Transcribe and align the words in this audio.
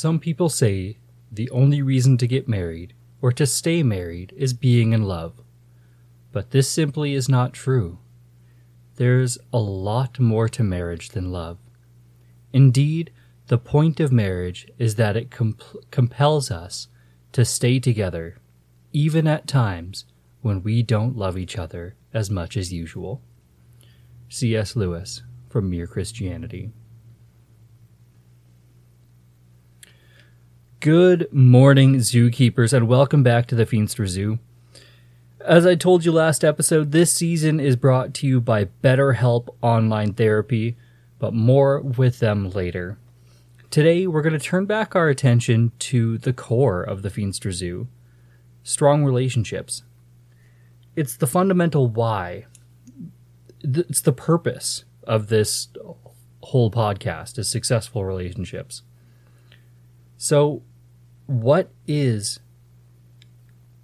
Some 0.00 0.18
people 0.18 0.48
say 0.48 0.96
the 1.30 1.50
only 1.50 1.82
reason 1.82 2.16
to 2.16 2.26
get 2.26 2.48
married 2.48 2.94
or 3.20 3.32
to 3.32 3.44
stay 3.44 3.82
married 3.82 4.32
is 4.34 4.54
being 4.54 4.94
in 4.94 5.02
love. 5.02 5.42
But 6.32 6.52
this 6.52 6.70
simply 6.70 7.12
is 7.12 7.28
not 7.28 7.52
true. 7.52 7.98
There's 8.96 9.36
a 9.52 9.58
lot 9.58 10.18
more 10.18 10.48
to 10.48 10.64
marriage 10.64 11.10
than 11.10 11.30
love. 11.30 11.58
Indeed, 12.50 13.12
the 13.48 13.58
point 13.58 14.00
of 14.00 14.10
marriage 14.10 14.66
is 14.78 14.94
that 14.94 15.18
it 15.18 15.30
comp- 15.30 15.90
compels 15.90 16.50
us 16.50 16.88
to 17.32 17.44
stay 17.44 17.78
together, 17.78 18.38
even 18.94 19.26
at 19.26 19.46
times 19.46 20.06
when 20.40 20.62
we 20.62 20.82
don't 20.82 21.18
love 21.18 21.36
each 21.36 21.58
other 21.58 21.94
as 22.14 22.30
much 22.30 22.56
as 22.56 22.72
usual. 22.72 23.20
C.S. 24.30 24.74
Lewis 24.74 25.22
from 25.50 25.68
Mere 25.68 25.86
Christianity. 25.86 26.72
Good 30.80 31.30
morning, 31.30 31.96
zookeepers, 31.96 32.72
and 32.72 32.88
welcome 32.88 33.22
back 33.22 33.44
to 33.48 33.54
the 33.54 33.66
Feenstra 33.66 34.06
Zoo. 34.06 34.38
As 35.44 35.66
I 35.66 35.74
told 35.74 36.06
you 36.06 36.10
last 36.10 36.42
episode, 36.42 36.90
this 36.90 37.12
season 37.12 37.60
is 37.60 37.76
brought 37.76 38.14
to 38.14 38.26
you 38.26 38.40
by 38.40 38.64
BetterHelp 38.82 39.48
Online 39.60 40.14
Therapy, 40.14 40.78
but 41.18 41.34
more 41.34 41.80
with 41.80 42.20
them 42.20 42.48
later. 42.48 42.96
Today, 43.68 44.06
we're 44.06 44.22
going 44.22 44.32
to 44.32 44.38
turn 44.38 44.64
back 44.64 44.96
our 44.96 45.10
attention 45.10 45.72
to 45.80 46.16
the 46.16 46.32
core 46.32 46.82
of 46.82 47.02
the 47.02 47.10
Feenstra 47.10 47.52
Zoo 47.52 47.86
strong 48.62 49.04
relationships. 49.04 49.82
It's 50.96 51.14
the 51.14 51.26
fundamental 51.26 51.88
why, 51.88 52.46
it's 53.62 54.00
the 54.00 54.14
purpose 54.14 54.86
of 55.04 55.28
this 55.28 55.68
whole 56.44 56.70
podcast 56.70 57.38
is 57.38 57.50
successful 57.50 58.06
relationships. 58.06 58.80
So, 60.16 60.62
what 61.30 61.70
is 61.86 62.40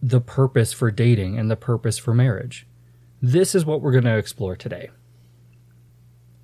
the 0.02 0.20
purpose 0.20 0.72
for 0.72 0.90
dating 0.90 1.38
and 1.38 1.48
the 1.48 1.54
purpose 1.56 1.96
for 1.96 2.12
marriage? 2.12 2.66
This 3.22 3.54
is 3.54 3.64
what 3.64 3.80
we're 3.80 3.92
going 3.92 4.02
to 4.02 4.18
explore 4.18 4.56
today. 4.56 4.90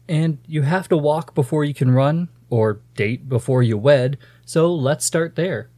And 0.09 0.39
you 0.47 0.63
have 0.63 0.89
to 0.89 0.97
walk 0.97 1.35
before 1.35 1.65
you 1.65 1.75
can 1.75 1.91
run, 1.91 2.29
or 2.51 2.83
date 2.95 3.29
before 3.29 3.65
you 3.65 3.77
wed, 3.77 4.17
so 4.45 4.73
let's 4.73 5.05
start 5.05 5.35
there. 5.35 5.71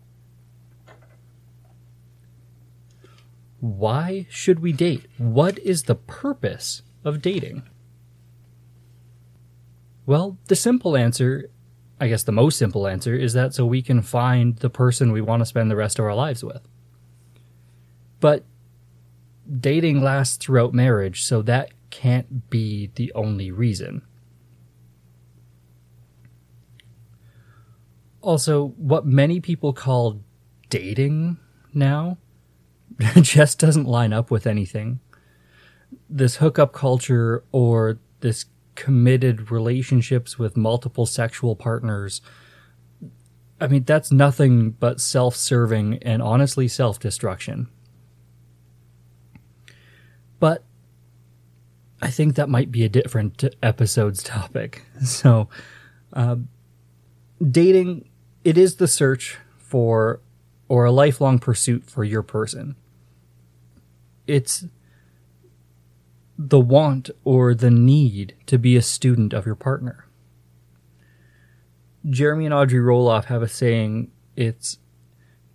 Why 3.61 4.27
should 4.29 4.61
we 4.61 4.73
date? 4.73 5.07
What 5.17 5.59
is 5.61 5.85
the 5.85 5.95
purpose 5.95 6.83
of 7.03 7.23
dating? 7.23 7.63
Well, 10.05 10.37
the 10.49 10.57
simple 10.57 10.99
answer 10.99 11.49
I 12.05 12.09
guess 12.09 12.23
the 12.23 12.33
most 12.33 12.59
simple 12.59 12.87
answer 12.87 13.17
is 13.17 13.33
that 13.33 13.55
so 13.55 13.65
we 13.65 13.81
can 13.81 14.03
find 14.03 14.59
the 14.59 14.69
person 14.69 15.11
we 15.11 15.23
want 15.23 15.41
to 15.41 15.47
spend 15.47 15.71
the 15.71 15.77
rest 15.77 15.99
of 15.99 16.05
our 16.05 16.15
lives 16.15 16.45
with. 16.45 16.61
But 18.21 18.45
dating 19.59 20.03
lasts 20.03 20.37
throughout 20.37 20.75
marriage, 20.75 21.23
so 21.23 21.41
that 21.41 21.71
can't 21.89 22.51
be 22.51 22.91
the 22.97 23.11
only 23.15 23.51
reason. 23.51 24.03
Also, 28.21 28.75
what 28.77 29.07
many 29.07 29.41
people 29.41 29.73
call 29.73 30.21
dating 30.69 31.39
now 31.73 32.19
just 33.23 33.59
doesn't 33.59 33.87
line 33.87 34.13
up 34.13 34.31
with 34.31 34.47
anything. 34.47 35.01
This 36.11 36.37
hookup 36.37 36.75
culture 36.75 37.45
or 37.51 37.99
this 38.21 38.45
committed 38.75 39.51
relationships 39.51 40.39
with 40.39 40.57
multiple 40.57 41.07
sexual 41.07 41.57
partners. 41.57 42.21
I 43.61 43.67
mean, 43.67 43.85
that's 43.85 44.11
nothing 44.13 44.73
but 44.73 45.01
self 45.01 45.37
serving 45.37 45.99
and 46.03 46.23
honestly 46.23 46.69
self 46.69 46.99
destruction. 46.99 47.69
But 50.41 50.65
I 52.03 52.11
think 52.11 52.35
that 52.35 52.49
might 52.49 52.71
be 52.71 52.85
a 52.85 52.89
different 52.89 53.45
episode's 53.63 54.23
topic. 54.23 54.83
So, 55.05 55.49
uh, 56.13 56.37
dating, 57.43 58.09
it 58.45 58.57
is 58.57 58.77
the 58.77 58.89
search 58.89 59.39
for 59.59 60.21
or 60.69 60.85
a 60.85 60.93
lifelong 60.93 61.39
pursuit 61.39 61.85
for 61.91 62.05
your 62.05 62.23
person. 62.23 62.77
It's 64.27 64.67
the 66.37 66.61
want 66.61 67.11
or 67.25 67.55
the 67.55 67.71
need 67.71 68.35
to 68.47 68.59
be 68.59 68.77
a 68.77 68.83
student 68.83 69.33
of 69.33 69.47
your 69.47 69.55
partner. 69.55 70.07
Jeremy 72.09 72.45
and 72.45 72.55
Audrey 72.55 72.81
Roloff 72.81 73.27
have 73.27 73.43
a 73.43 73.49
saying 73.49 74.11
it's 74.37 74.79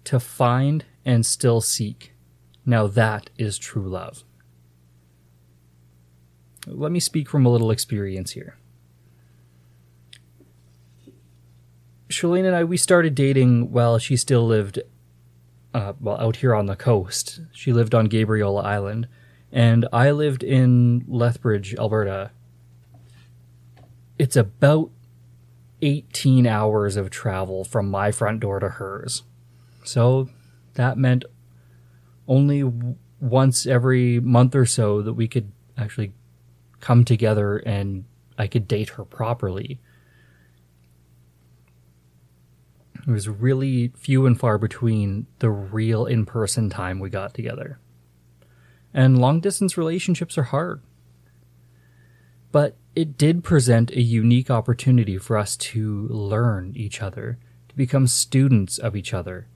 to 0.06 0.20
find 0.20 0.86
and 1.06 1.26
still 1.26 1.62
seek. 1.62 2.14
Now 2.66 2.88
that 2.88 3.30
is 3.38 3.58
true 3.58 3.88
love. 3.88 4.24
Let 6.66 6.92
me 6.92 7.00
speak 7.00 7.30
from 7.30 7.46
a 7.46 7.50
little 7.50 7.72
experience 7.72 8.32
here. 8.32 8.58
Shalene 12.10 12.46
and 12.46 12.56
I, 12.56 12.64
we 12.64 12.78
started 12.78 13.14
dating 13.14 13.72
while 13.72 14.00
she 14.00 14.18
still 14.18 14.46
lived, 14.46 14.80
uh, 15.74 15.94
well, 16.00 16.20
out 16.20 16.38
here 16.38 16.56
on 16.56 16.66
the 16.66 16.76
coast. 16.76 17.42
She 17.52 17.72
lived 17.72 17.94
on 17.94 18.08
Gabriola 18.08 18.64
Island 18.64 19.08
and 19.52 19.88
I 19.92 20.12
lived 20.12 20.44
in 20.44 21.06
Lethbridge, 21.08 21.76
Alberta. 21.76 22.32
It's 24.18 24.36
about 24.36 24.92
18 25.82 26.46
hours 26.46 26.98
of 26.98 27.10
travel 27.10 27.64
from 27.64 27.90
my 27.90 28.12
front 28.12 28.42
door 28.42 28.60
to 28.60 28.70
hers. 28.70 29.24
So 29.84 30.30
that 30.74 30.98
meant 30.98 31.26
only 32.28 32.64
once 33.20 33.66
every 33.66 34.20
month 34.20 34.56
or 34.56 34.66
so 34.66 35.02
that 35.02 35.14
we 35.14 35.28
could 35.28 35.52
actually 35.78 36.14
come 36.80 37.04
together 37.04 37.58
and 37.58 38.06
I 38.38 38.48
could 38.48 38.68
date 38.68 38.90
her 38.90 39.04
properly. 39.04 39.80
It 42.96 43.12
was 43.12 43.28
really 43.28 43.94
few 43.96 44.26
and 44.26 44.40
far 44.40 44.58
between 44.58 45.26
the 45.40 45.50
real 45.50 46.06
in 46.06 46.26
person 46.26 46.70
time 46.70 47.00
we 47.00 47.10
got 47.10 47.34
together. 47.34 47.80
And 48.94 49.20
long 49.20 49.40
distance 49.40 49.78
relationships 49.78 50.38
are 50.38 50.44
hard. 50.44 50.82
But 52.52 52.78
it 52.96 53.18
did 53.18 53.44
present 53.44 53.92
a 53.92 54.02
unique 54.02 54.50
opportunity 54.50 55.18
for 55.18 55.38
us 55.38 55.56
to 55.58 56.08
learn 56.08 56.74
each 56.76 57.02
other, 57.02 57.38
to 57.70 57.76
become 57.76 58.08
students 58.08 58.78
of 58.78 58.96
each 58.96 59.14
other, 59.14 59.48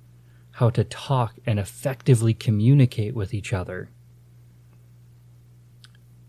how 0.51 0.69
to 0.69 0.83
talk 0.83 1.35
and 1.45 1.59
effectively 1.59 2.33
communicate 2.33 3.15
with 3.15 3.33
each 3.33 3.51
other. 3.51 3.89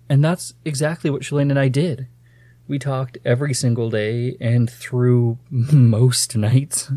And 0.09 0.25
that's 0.25 0.54
exactly 0.64 1.11
what 1.11 1.23
Shalene 1.23 1.50
and 1.50 1.58
I 1.58 1.69
did. 1.69 2.08
We 2.67 2.78
talked 2.78 3.19
every 3.25 3.52
single 3.52 3.90
day 3.90 4.37
and 4.40 4.70
through 4.70 5.38
most 5.50 6.37
nights. 6.37 6.90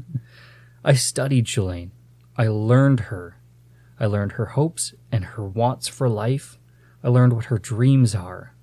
I 0.84 0.94
studied 0.94 1.46
Shalene. 1.46 1.92
I 2.38 2.48
learned 2.48 3.02
her. 3.02 3.38
I 4.00 4.06
learned 4.06 4.34
her 4.34 4.48
hopes 4.48 4.94
and 5.12 5.24
her 5.26 5.44
wants 5.44 5.88
for 5.88 6.08
life. 6.08 6.58
I 7.04 7.10
learned 7.10 7.34
what 7.34 7.46
her 7.46 7.58
dreams 7.58 8.14
are. 8.14 8.54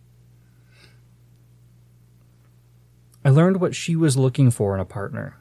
I 3.24 3.30
learned 3.30 3.60
what 3.60 3.74
she 3.74 3.96
was 3.96 4.16
looking 4.16 4.50
for 4.50 4.74
in 4.74 4.80
a 4.80 4.84
partner. 4.84 5.38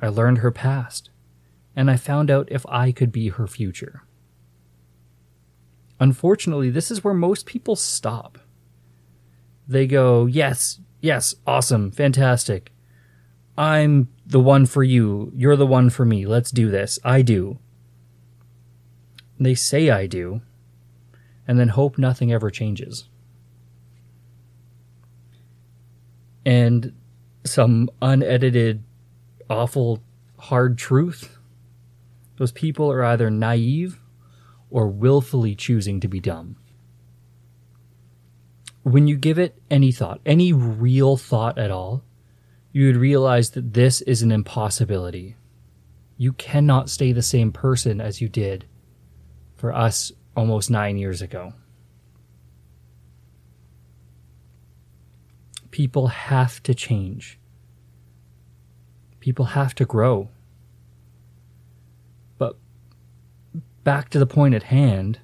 I 0.00 0.08
learned 0.08 0.38
her 0.38 0.52
past, 0.52 1.10
and 1.74 1.90
I 1.90 1.96
found 1.96 2.30
out 2.30 2.48
if 2.50 2.64
I 2.68 2.92
could 2.92 3.10
be 3.10 3.28
her 3.28 3.46
future. 3.46 4.04
Unfortunately, 5.98 6.70
this 6.70 6.90
is 6.90 7.04
where 7.04 7.12
most 7.12 7.46
people 7.46 7.76
stop. 7.76 8.38
They 9.68 9.86
go, 9.86 10.26
Yes, 10.26 10.80
yes, 11.00 11.34
awesome, 11.46 11.90
fantastic. 11.90 12.72
I'm 13.58 14.08
the 14.24 14.40
one 14.40 14.64
for 14.64 14.82
you. 14.82 15.32
You're 15.34 15.56
the 15.56 15.66
one 15.66 15.90
for 15.90 16.04
me. 16.04 16.24
Let's 16.24 16.50
do 16.50 16.70
this. 16.70 16.98
I 17.04 17.20
do. 17.20 17.58
They 19.40 19.54
say 19.54 19.88
I 19.88 20.06
do, 20.06 20.42
and 21.48 21.58
then 21.58 21.68
hope 21.68 21.96
nothing 21.96 22.30
ever 22.30 22.50
changes. 22.50 23.08
And 26.44 26.92
some 27.44 27.88
unedited 28.02 28.84
awful 29.48 30.02
hard 30.38 30.76
truth. 30.76 31.38
Those 32.36 32.52
people 32.52 32.92
are 32.92 33.02
either 33.02 33.30
naive 33.30 33.98
or 34.68 34.88
willfully 34.88 35.54
choosing 35.54 36.00
to 36.00 36.08
be 36.08 36.20
dumb. 36.20 36.56
When 38.82 39.08
you 39.08 39.16
give 39.16 39.38
it 39.38 39.60
any 39.70 39.90
thought, 39.90 40.20
any 40.26 40.52
real 40.52 41.16
thought 41.16 41.58
at 41.58 41.70
all, 41.70 42.04
you 42.72 42.86
would 42.86 42.96
realize 42.96 43.50
that 43.50 43.72
this 43.72 44.02
is 44.02 44.20
an 44.22 44.32
impossibility. 44.32 45.36
You 46.18 46.34
cannot 46.34 46.90
stay 46.90 47.12
the 47.12 47.22
same 47.22 47.52
person 47.52 48.00
as 48.00 48.20
you 48.20 48.28
did 48.28 48.66
for 49.60 49.74
us 49.74 50.10
almost 50.34 50.70
nine 50.70 50.96
years 50.96 51.20
ago. 51.20 51.52
People 55.70 56.06
have 56.08 56.62
to 56.62 56.74
change. 56.74 57.38
People 59.20 59.44
have 59.44 59.74
to 59.74 59.84
grow. 59.84 60.30
But 62.38 62.56
back 63.84 64.08
to 64.08 64.18
the 64.18 64.26
point 64.26 64.54
at 64.54 64.62
hand, 64.64 65.20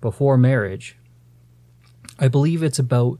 before 0.00 0.38
marriage, 0.38 0.96
I 2.20 2.28
believe 2.28 2.62
it's 2.62 2.78
about 2.78 3.18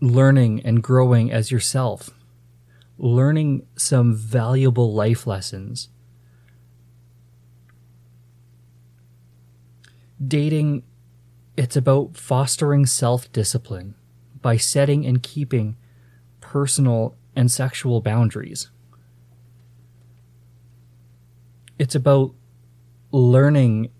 learning 0.00 0.60
and 0.64 0.82
growing 0.82 1.30
as 1.30 1.52
yourself, 1.52 2.10
learning 2.98 3.64
some 3.76 4.12
valuable 4.12 4.92
life 4.92 5.24
lessons. 5.24 5.88
Dating, 10.24 10.82
it's 11.56 11.76
about 11.76 12.16
fostering 12.16 12.86
self 12.86 13.30
discipline 13.32 13.94
by 14.40 14.56
setting 14.56 15.04
and 15.04 15.22
keeping 15.22 15.76
personal 16.40 17.16
and 17.34 17.50
sexual 17.50 18.00
boundaries. 18.00 18.70
It's 21.78 21.94
about 21.94 22.34
learning, 23.12 23.90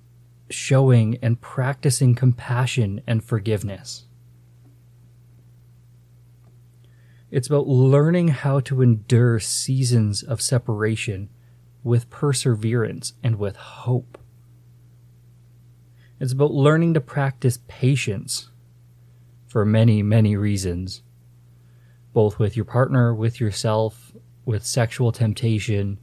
showing, 0.48 1.18
and 1.20 1.40
practicing 1.40 2.14
compassion 2.14 3.02
and 3.06 3.22
forgiveness. 3.22 4.06
It's 7.30 7.48
about 7.48 7.66
learning 7.66 8.28
how 8.28 8.60
to 8.60 8.80
endure 8.80 9.38
seasons 9.40 10.22
of 10.22 10.40
separation 10.40 11.28
with 11.82 12.08
perseverance 12.08 13.12
and 13.22 13.36
with 13.36 13.56
hope. 13.56 14.16
It's 16.18 16.32
about 16.32 16.52
learning 16.52 16.94
to 16.94 17.00
practice 17.00 17.58
patience 17.68 18.50
for 19.46 19.64
many, 19.64 20.02
many 20.02 20.36
reasons, 20.36 21.02
both 22.12 22.38
with 22.38 22.56
your 22.56 22.64
partner, 22.64 23.14
with 23.14 23.40
yourself, 23.40 24.12
with 24.44 24.64
sexual 24.64 25.12
temptation, 25.12 25.98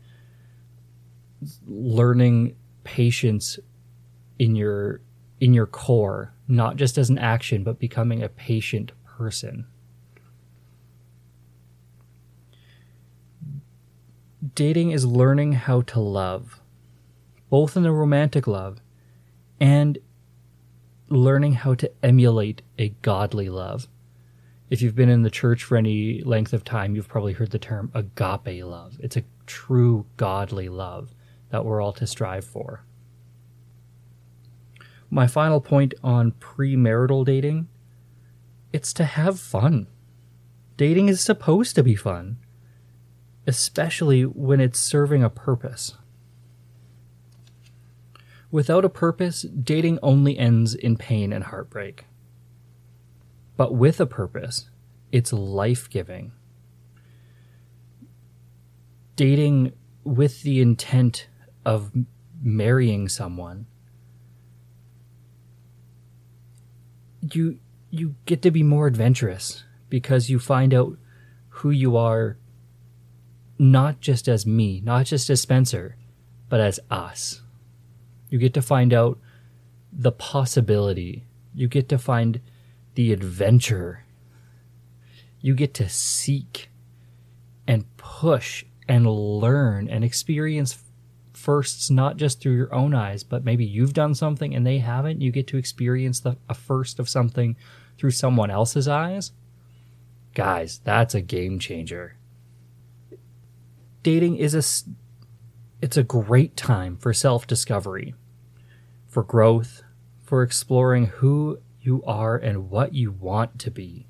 learning 1.66 2.56
patience 2.84 3.60
in 4.38 4.56
your 4.56 5.02
in 5.40 5.54
your 5.54 5.68
core, 5.68 6.34
not 6.48 6.78
just 6.78 6.98
as 6.98 7.10
an 7.10 7.18
action, 7.18 7.64
but 7.64 7.80
becoming 7.80 8.24
a 8.24 8.30
patient 8.30 8.92
person. 9.04 9.66
dating 14.56 14.92
is 14.92 15.06
learning 15.06 15.54
how 15.54 15.82
to 15.82 16.00
love, 16.00 16.60
both 17.50 17.78
in 17.78 17.84
the 17.84 17.92
romantic 17.92 18.46
love 18.46 18.82
and 19.64 19.98
learning 21.08 21.54
how 21.54 21.74
to 21.74 21.90
emulate 22.04 22.62
a 22.78 22.90
godly 23.02 23.48
love. 23.48 23.88
If 24.70 24.82
you've 24.82 24.94
been 24.94 25.08
in 25.08 25.22
the 25.22 25.30
church 25.30 25.64
for 25.64 25.78
any 25.78 26.22
length 26.22 26.52
of 26.52 26.66
time, 26.66 26.98
you've 26.98 27.08
probably 27.08 27.32
heard 27.32 27.52
the 27.52 27.60
term 27.60 27.90
agape 27.94 28.66
love. 28.66 28.98
It's 29.00 29.16
a 29.16 29.24
true 29.46 30.06
godly 30.18 30.68
love 30.68 31.16
that 31.50 31.64
we're 31.64 31.80
all 31.80 31.94
to 31.94 32.06
strive 32.06 32.44
for. 32.44 32.84
My 35.10 35.28
final 35.28 35.62
point 35.62 35.94
on 36.04 36.34
premarital 36.34 37.24
dating 37.24 37.70
it's 38.74 38.92
to 38.94 39.06
have 39.06 39.40
fun. 39.40 39.88
Dating 40.76 41.08
is 41.08 41.22
supposed 41.22 41.74
to 41.76 41.84
be 41.84 41.96
fun 41.96 42.36
especially 43.46 44.24
when 44.24 44.60
it's 44.60 44.80
serving 44.80 45.24
a 45.24 45.30
purpose. 45.30 45.96
Without 48.54 48.86
a 48.86 48.90
purpose, 48.90 49.42
dating 49.42 49.98
only 50.04 50.38
ends 50.38 50.76
in 50.76 50.96
pain 50.96 51.34
and 51.34 51.46
heartbreak. 51.46 52.06
But 53.58 53.74
with 53.74 54.00
a 54.00 54.06
purpose, 54.06 54.70
it's 55.12 55.34
life 55.34 55.90
giving. 55.90 56.34
Dating 59.16 59.74
with 60.04 60.44
the 60.44 60.62
intent 60.62 61.30
of 61.66 61.92
marrying 62.44 63.10
someone, 63.10 63.66
you 67.32 67.58
you 67.90 68.14
get 68.28 68.44
to 68.44 68.52
be 68.52 68.62
more 68.62 68.86
adventurous 68.86 69.64
because 69.90 70.30
you 70.30 70.38
find 70.38 70.76
out 70.76 70.96
who 71.50 71.72
you 71.72 71.98
are 71.98 72.38
not 73.58 74.00
just 74.00 74.28
as 74.28 74.46
me, 74.46 74.80
not 74.82 75.08
just 75.08 75.28
as 75.32 75.42
Spencer, 75.42 75.98
but 76.50 76.60
as 76.60 76.80
us. 76.92 77.43
You 78.34 78.40
get 78.40 78.56
to 78.56 78.64
find 78.64 78.96
out 78.96 79.20
the 79.92 80.12
possibility. 80.12 81.28
You 81.54 81.68
get 81.68 81.88
to 81.90 82.00
find 82.00 82.42
the 82.96 83.14
adventure. 83.14 84.06
You 85.40 85.54
get 85.54 85.76
to 85.76 85.88
seek 85.88 86.72
and 87.68 87.86
push 87.98 88.66
and 88.88 89.06
learn 89.06 89.88
and 89.88 90.04
experience 90.04 90.84
firsts 91.34 91.92
not 91.92 92.18
just 92.18 92.42
through 92.42 92.56
your 92.56 92.74
own 92.74 92.96
eyes, 92.96 93.24
but 93.24 93.46
maybe 93.46 93.66
you've 93.66 93.94
done 93.94 94.16
something 94.16 94.56
and 94.56 94.66
they 94.66 94.80
haven't. 94.80 95.22
You 95.22 95.32
get 95.32 95.46
to 95.50 95.58
experience 95.58 96.20
the, 96.20 96.36
a 96.50 96.56
first 96.56 96.98
of 96.98 97.08
something 97.08 97.56
through 98.00 98.10
someone 98.10 98.50
else's 98.50 98.88
eyes. 98.88 99.32
Guys, 100.34 100.82
that's 100.84 101.14
a 101.14 101.22
game 101.22 101.60
changer 101.60 102.16
dating 104.04 104.36
is 104.36 104.54
a 104.54 104.64
it's 105.82 105.98
a 105.98 106.04
great 106.04 106.56
time 106.56 106.96
for 106.96 107.14
self-discovery, 107.14 108.14
for 109.14 109.24
growth, 109.24 109.84
for 110.24 110.42
exploring 110.42 111.06
who 111.06 111.60
you 111.80 112.04
are 112.04 112.36
and 112.36 112.70
what 112.70 112.94
you 112.94 113.12
want 113.12 113.60
to 113.60 113.70
be. 113.70 114.08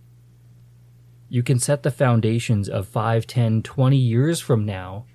You 1.28 1.44
can 1.44 1.60
set 1.60 1.84
the 1.84 1.92
foundations 1.92 2.70
of 2.70 2.88
5, 2.88 3.28
10, 3.28 3.64
20 3.64 3.98
years 3.98 4.40
from 4.40 4.66
now. 4.66 5.06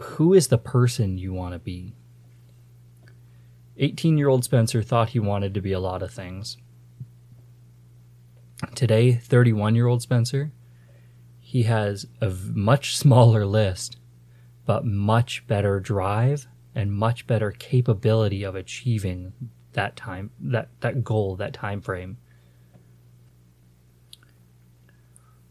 Who 0.00 0.34
is 0.34 0.48
the 0.48 0.58
person 0.58 1.18
you 1.18 1.32
want 1.32 1.54
to 1.54 1.58
be? 1.58 1.96
18 3.76 4.16
year 4.16 4.28
old 4.28 4.44
Spencer 4.44 4.82
thought 4.82 5.10
he 5.10 5.18
wanted 5.18 5.54
to 5.54 5.60
be 5.60 5.72
a 5.72 5.80
lot 5.80 6.02
of 6.02 6.12
things. 6.12 6.56
Today, 8.74 9.14
31 9.14 9.74
year 9.74 9.86
old 9.86 10.02
Spencer 10.02 10.52
he 11.50 11.64
has 11.64 12.06
a 12.20 12.30
much 12.30 12.96
smaller 13.02 13.44
list, 13.44 13.96
but 14.64 14.84
much 14.84 15.44
better 15.48 15.80
drive 15.80 16.46
and 16.74 16.92
much 16.92 17.26
better 17.26 17.50
capability 17.50 18.42
of 18.42 18.54
achieving 18.54 19.32
that 19.72 19.96
time 19.96 20.30
that 20.40 20.68
that 20.80 21.04
goal 21.04 21.36
that 21.36 21.52
time 21.52 21.80
frame 21.80 22.16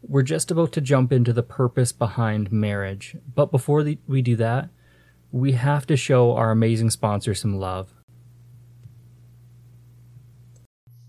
we're 0.02 0.22
just 0.22 0.50
about 0.50 0.72
to 0.72 0.80
jump 0.80 1.12
into 1.12 1.32
the 1.32 1.42
purpose 1.42 1.92
behind 1.92 2.50
marriage 2.50 3.16
but 3.34 3.50
before 3.50 3.82
the, 3.82 3.98
we 4.06 4.22
do 4.22 4.36
that 4.36 4.68
we 5.30 5.52
have 5.52 5.86
to 5.86 5.96
show 5.96 6.32
our 6.32 6.50
amazing 6.50 6.90
sponsor 6.90 7.34
some 7.34 7.58
love 7.58 7.94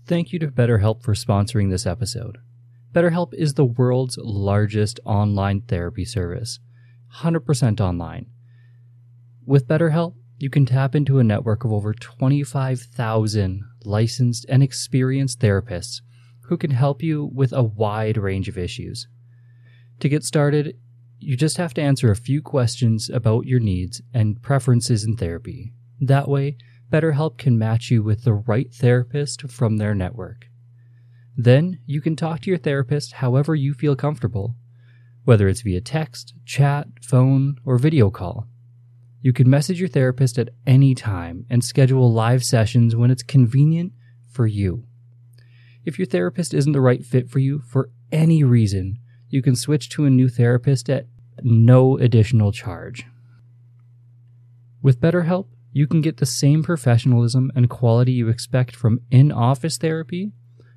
thank 0.06 0.32
you 0.32 0.38
to 0.38 0.48
betterhelp 0.48 1.02
for 1.02 1.14
sponsoring 1.14 1.70
this 1.70 1.86
episode 1.86 2.38
BetterHelp 2.92 3.32
is 3.32 3.54
the 3.54 3.64
world's 3.64 4.18
largest 4.18 5.00
online 5.06 5.62
therapy 5.62 6.04
service, 6.04 6.60
100% 7.20 7.80
online. 7.80 8.26
With 9.44 9.66
BetterHelp, 9.66 10.14
you 10.38 10.50
can 10.50 10.66
tap 10.66 10.94
into 10.94 11.18
a 11.18 11.24
network 11.24 11.64
of 11.64 11.72
over 11.72 11.92
25,000 11.92 13.64
licensed 13.84 14.46
and 14.48 14.62
experienced 14.62 15.40
therapists 15.40 16.00
who 16.42 16.56
can 16.56 16.70
help 16.70 17.02
you 17.02 17.28
with 17.32 17.52
a 17.52 17.62
wide 17.62 18.16
range 18.16 18.48
of 18.48 18.56
issues. 18.56 19.08
To 20.00 20.08
get 20.08 20.22
started, 20.22 20.76
you 21.18 21.36
just 21.36 21.56
have 21.56 21.74
to 21.74 21.82
answer 21.82 22.10
a 22.10 22.16
few 22.16 22.40
questions 22.40 23.10
about 23.10 23.46
your 23.46 23.60
needs 23.60 24.00
and 24.14 24.40
preferences 24.42 25.04
in 25.04 25.16
therapy. 25.16 25.72
That 26.00 26.28
way, 26.28 26.56
BetterHelp 26.90 27.38
can 27.38 27.58
match 27.58 27.90
you 27.90 28.02
with 28.02 28.22
the 28.22 28.34
right 28.34 28.72
therapist 28.72 29.50
from 29.50 29.76
their 29.76 29.94
network. 29.94 30.46
Then 31.36 31.80
you 31.86 32.00
can 32.00 32.14
talk 32.14 32.40
to 32.42 32.50
your 32.50 32.58
therapist 32.58 33.14
however 33.14 33.54
you 33.54 33.74
feel 33.74 33.96
comfortable, 33.96 34.54
whether 35.24 35.48
it's 35.48 35.62
via 35.62 35.80
text, 35.80 36.34
chat, 36.44 36.86
phone, 37.02 37.56
or 37.64 37.78
video 37.78 38.10
call. 38.10 38.48
You 39.22 39.32
can 39.32 39.48
message 39.48 39.78
your 39.78 39.88
therapist 39.88 40.36
at 40.36 40.50
any 40.66 40.96
time 40.96 41.46
and 41.48 41.62
schedule 41.62 42.12
live 42.12 42.42
sessions 42.42 42.96
when 42.96 43.12
it's 43.12 43.22
convenient 43.22 43.92
for 44.28 44.48
you. 44.48 44.84
If 45.84 45.96
your 45.96 46.06
therapist 46.06 46.52
isn't 46.52 46.72
the 46.72 46.80
right 46.80 47.04
fit 47.04 47.30
for 47.30 47.38
you 47.38 47.60
for 47.60 47.90
any 48.10 48.42
reason, 48.42 48.98
you 49.28 49.40
can 49.40 49.54
switch 49.54 49.88
to 49.90 50.04
a 50.04 50.10
new 50.10 50.28
therapist 50.28 50.90
at 50.90 51.06
no 51.42 51.96
additional 51.98 52.50
charge. 52.50 53.06
With 54.82 55.00
BetterHelp, 55.00 55.46
you 55.72 55.86
can 55.86 56.00
get 56.00 56.16
the 56.16 56.26
same 56.26 56.64
professionalism 56.64 57.52
and 57.54 57.70
quality 57.70 58.12
you 58.12 58.28
expect 58.28 58.74
from 58.74 59.00
in 59.10 59.30
office 59.30 59.78
therapy, 59.78 60.32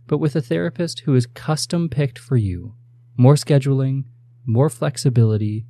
but 0.06 0.20
with 0.20 0.36
a 0.36 0.42
therapist 0.42 1.02
who 1.02 1.16
is 1.16 1.26
custom 1.26 1.90
picked 1.90 2.20
for 2.20 2.38
you. 2.38 2.76
More 3.18 3.34
scheduling, 3.34 4.06
more 4.46 4.70
flexibility, 4.70 5.66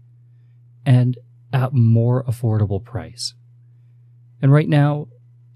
and 0.85 1.17
at 1.53 1.73
more 1.73 2.23
affordable 2.23 2.83
price. 2.83 3.33
And 4.41 4.51
right 4.51 4.69
now, 4.69 5.07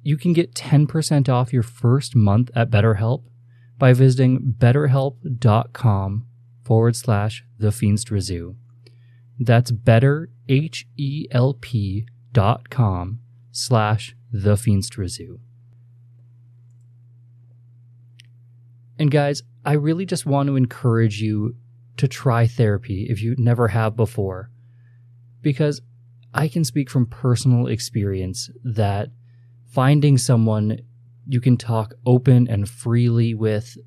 you 0.02 0.18
can 0.18 0.34
get 0.34 0.54
10% 0.54 1.30
off 1.30 1.54
your 1.54 1.64
first 1.64 2.16
month 2.16 2.50
at 2.56 2.70
BetterHelp 2.70 3.24
by 3.78 3.94
visiting 3.94 4.56
betterhelp.com 4.58 6.26
forward 6.64 6.96
slash 6.96 7.44
the 7.58 7.70
Feenstra 7.70 8.22
Zoo. 8.22 8.56
That's 9.40 9.72
better, 9.72 10.30
H-E-L-P 10.48 12.06
dot 12.32 12.70
com 12.70 13.20
slash 13.52 14.16
the 14.32 14.56
Feenstra 14.56 15.08
Zoo. 15.08 15.40
And 18.98 19.10
guys, 19.10 19.42
I 19.66 19.74
really 19.74 20.06
just 20.06 20.26
want 20.26 20.48
to 20.48 20.58
encourage 20.58 21.22
you 21.22 21.56
to 21.98 22.08
try 22.08 22.48
therapy 22.48 23.08
if 23.10 23.22
you 23.22 23.36
never 23.38 23.70
have 23.70 23.96
before. 23.96 24.52
Because 25.42 25.82
I 26.34 26.48
can 26.48 26.64
speak 26.64 26.90
from 26.90 27.06
personal 27.06 27.68
experience 27.68 28.50
that 28.64 29.10
finding 29.68 30.18
someone 30.18 30.80
you 31.28 31.40
can 31.42 31.58
talk 31.58 31.94
open 32.06 32.48
and 32.48 32.68
freely 32.70 33.34
with 33.34 33.78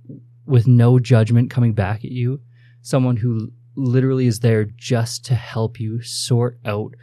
with 0.47 0.67
no 0.67 0.99
judgment 0.99 1.51
coming 1.51 1.73
back 1.73 2.05
at 2.05 2.11
you, 2.11 2.41
someone 2.81 3.17
who 3.17 3.53
literally 3.77 4.27
is 4.27 4.41
there 4.41 4.65
just 4.65 5.25
to 5.25 5.35
help 5.35 5.79
you 5.81 6.03
sort 6.03 6.59
out 6.65 6.95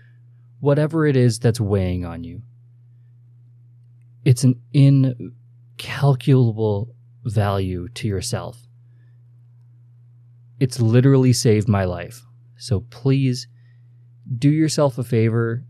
whatever 0.59 1.05
it 1.07 1.15
is 1.15 1.39
that's 1.39 1.59
weighing 1.59 2.05
on 2.05 2.23
you. 2.23 2.41
It's 4.25 4.43
an 4.43 4.61
incalculable 5.79 6.93
value 7.23 7.87
to 7.89 8.07
yourself. 8.07 8.67
It's 10.59 10.79
literally 10.79 11.33
saved 11.33 11.67
my 11.67 11.85
life. 11.85 12.25
So 12.57 12.81
please 12.81 13.47
do 14.37 14.49
yourself 14.49 14.97
a 14.97 15.03
favor 15.03 15.63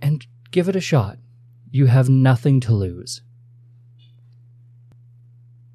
and 0.00 0.26
give 0.50 0.68
it 0.68 0.76
a 0.76 0.80
shot. 0.80 1.18
You 1.70 1.86
have 1.86 2.08
nothing 2.08 2.60
to 2.60 2.72
lose. 2.72 3.22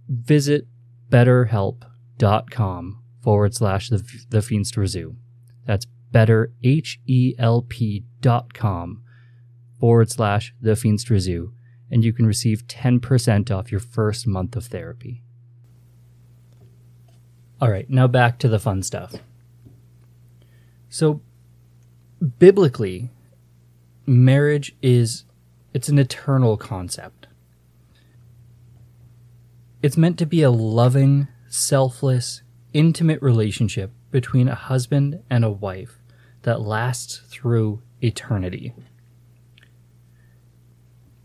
Visit 0.09 0.67
betterhelp.com 1.09 3.03
forward 3.21 3.53
slash 3.55 3.89
the, 3.89 4.03
the 4.29 4.39
Feenstra 4.39 4.87
Zoo. 4.87 5.15
That's 5.65 5.85
better, 5.85 6.51
H-E-L-P 6.63 8.03
dot 8.21 8.53
com 8.53 9.03
forward 9.79 10.09
slash 10.09 10.53
the 10.61 10.71
Feenstra 10.71 11.19
Zoo, 11.19 11.53
and 11.91 12.05
you 12.05 12.13
can 12.13 12.25
receive 12.25 12.67
10% 12.67 13.51
off 13.51 13.71
your 13.71 13.81
first 13.81 14.25
month 14.25 14.55
of 14.55 14.65
therapy. 14.67 15.23
All 17.61 17.69
right, 17.69 17.89
now 17.89 18.07
back 18.07 18.39
to 18.39 18.47
the 18.47 18.59
fun 18.59 18.83
stuff. 18.83 19.15
So, 20.89 21.21
biblically, 22.23 23.11
marriage 24.05 24.75
is 24.81 25.25
it's 25.73 25.89
an 25.89 25.99
eternal 25.99 26.57
concept. 26.57 27.27
It's 29.81 29.97
meant 29.97 30.17
to 30.19 30.25
be 30.25 30.41
a 30.43 30.51
loving, 30.51 31.27
selfless, 31.49 32.41
intimate 32.73 33.21
relationship 33.21 33.91
between 34.11 34.47
a 34.47 34.55
husband 34.55 35.21
and 35.29 35.43
a 35.43 35.51
wife 35.51 35.97
that 36.43 36.61
lasts 36.61 37.21
through 37.27 37.81
eternity. 38.01 38.73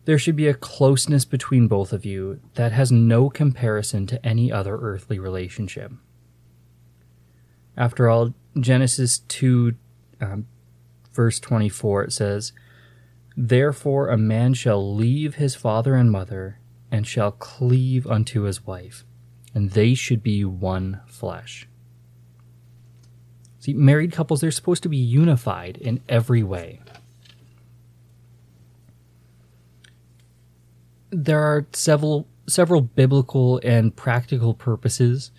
There 0.06 0.18
should 0.18 0.36
be 0.36 0.48
a 0.48 0.54
closeness 0.54 1.26
between 1.26 1.68
both 1.68 1.92
of 1.92 2.06
you 2.06 2.40
that 2.54 2.72
has 2.72 2.90
no 2.90 3.28
comparison 3.28 4.06
to 4.06 4.24
any 4.26 4.50
other 4.50 4.76
earthly 4.78 5.18
relationship. 5.18 5.92
After 7.76 8.08
all, 8.08 8.32
Genesis 8.58 9.18
2, 9.18 9.74
um, 10.20 10.46
verse 11.18 11.40
24, 11.40 12.04
it 12.04 12.12
says, 12.12 12.52
Therefore 13.36 14.08
a 14.08 14.16
man 14.16 14.54
shall 14.54 14.94
leave 14.94 15.34
his 15.34 15.56
father 15.56 15.96
and 15.96 16.12
mother, 16.12 16.60
and 16.92 17.08
shall 17.08 17.32
cleave 17.32 18.06
unto 18.06 18.42
his 18.42 18.64
wife, 18.64 19.04
and 19.52 19.72
they 19.72 19.94
should 19.94 20.22
be 20.22 20.44
one 20.44 21.00
flesh. 21.08 21.66
See, 23.58 23.74
married 23.74 24.12
couples, 24.12 24.40
they're 24.40 24.52
supposed 24.52 24.84
to 24.84 24.88
be 24.88 24.96
unified 24.96 25.76
in 25.78 26.00
every 26.08 26.44
way. 26.44 26.82
There 31.10 31.40
are 31.40 31.66
several 31.72 32.28
several 32.46 32.80
biblical 32.80 33.60
and 33.64 33.94
practical 33.94 34.54
purposes 34.54 35.32